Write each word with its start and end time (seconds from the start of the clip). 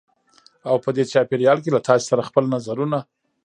او 0.69 0.75
په 0.83 0.89
دې 0.95 1.03
چاپېریال 1.11 1.57
کې 1.63 1.69
له 1.75 1.79
تاسې 1.87 2.05
سره 2.11 2.27
خپل 2.29 2.43
نظرونه 2.55 2.99